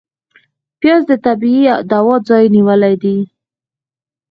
[0.79, 3.17] پیاز د طبعي دوا ځای نیولی دی